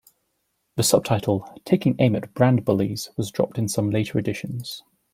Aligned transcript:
The 0.77 0.81
subtitle, 0.81 1.47
"Taking 1.63 1.95
Aim 1.99 2.15
at 2.15 2.23
the 2.23 2.27
Brand 2.29 2.65
Bullies", 2.65 3.11
was 3.17 3.29
dropped 3.29 3.59
in 3.59 3.67
some 3.67 3.91
later 3.91 4.17
editions. 4.17 4.81